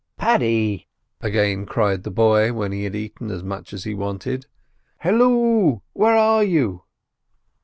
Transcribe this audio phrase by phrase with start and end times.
[0.17, 0.87] "Paddy!"
[1.21, 4.47] again cried the boy, when he had eaten as much as he wanted.
[5.03, 5.83] "Hullo!
[5.93, 6.85] where are you?"